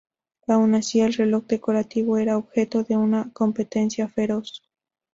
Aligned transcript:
Aun 0.47 0.73
así, 0.73 0.99
el 1.01 1.13
reloj 1.13 1.45
decorativo 1.45 2.17
era 2.17 2.35
objeto 2.37 2.81
de 2.83 2.97
una 2.97 3.29
competencia 3.33 4.07
feroz. 4.07 4.63